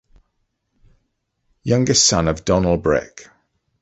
Youngest 1.61 2.07
son 2.07 2.27
of 2.27 2.43
Domnall 2.43 2.79
Brecc. 2.79 3.29